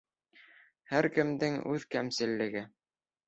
Һәр 0.93 1.07
кемдең 1.17 1.59
үҙ 1.73 1.85
кәмселеге. 1.97 2.65